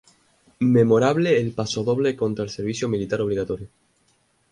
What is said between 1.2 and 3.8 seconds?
el pasodoble contra el servicio militar obligatorio.